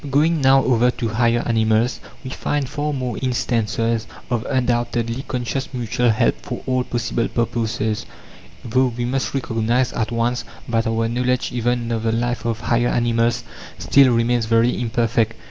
Going 0.09 0.41
now 0.41 0.63
over 0.63 0.89
to 0.89 1.09
higher 1.09 1.43
animals, 1.45 1.99
we 2.23 2.31
find 2.31 2.67
far 2.67 2.91
more 2.91 3.19
instances 3.21 4.07
of 4.31 4.43
undoubtedly 4.49 5.23
conscious 5.27 5.71
mutual 5.75 6.09
help 6.09 6.41
for 6.41 6.63
all 6.65 6.83
possible 6.83 7.27
purposes, 7.27 8.07
though 8.65 8.87
we 8.97 9.05
must 9.05 9.35
recognize 9.35 9.93
at 9.93 10.11
once 10.11 10.43
that 10.69 10.87
our 10.87 11.07
knowledge 11.07 11.51
even 11.51 11.91
of 11.91 12.01
the 12.01 12.11
life 12.11 12.45
of 12.45 12.61
higher 12.61 12.87
animals 12.89 13.43
still 13.77 14.11
remains 14.11 14.47
very 14.47 14.81
imperfect. 14.81 15.35